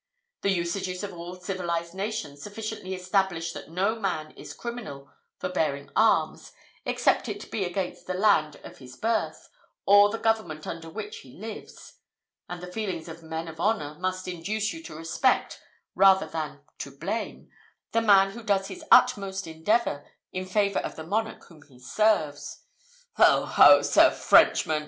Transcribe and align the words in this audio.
The 0.41 0.49
usages 0.49 1.03
of 1.03 1.13
all 1.13 1.35
civilized 1.35 1.93
nations 1.93 2.41
sufficiently 2.41 2.95
establish 2.95 3.53
that 3.53 3.69
no 3.69 3.99
man 3.99 4.31
is 4.31 4.55
criminal 4.55 5.11
for 5.37 5.47
bearing 5.47 5.91
arms, 5.95 6.53
except 6.87 7.29
it 7.29 7.51
be 7.51 7.65
against 7.65 8.07
the 8.07 8.15
land 8.15 8.55
of 8.63 8.79
his 8.79 8.95
birth, 8.95 9.47
or 9.85 10.09
the 10.09 10.17
government 10.17 10.65
under 10.65 10.89
which 10.89 11.17
he 11.17 11.37
lives; 11.37 11.99
and 12.49 12.63
the 12.63 12.71
feelings 12.71 13.07
of 13.07 13.21
men 13.21 13.47
of 13.47 13.59
honour 13.59 13.93
must 13.99 14.27
induce 14.27 14.73
you 14.73 14.81
to 14.85 14.95
respect, 14.95 15.61
rather 15.93 16.25
than 16.25 16.61
to 16.79 16.89
blame, 16.97 17.51
the 17.91 18.01
man 18.01 18.31
who 18.31 18.41
does 18.41 18.69
his 18.69 18.83
utmost 18.89 19.45
endeavour 19.45 20.03
in 20.31 20.47
favour 20.47 20.79
of 20.79 20.95
the 20.95 21.05
monarch 21.05 21.45
whom 21.47 21.61
he 21.61 21.77
serves." 21.79 22.63
"Ho! 23.17 23.45
ho! 23.45 23.83
Sir 23.83 24.09
Frenchman!" 24.09 24.79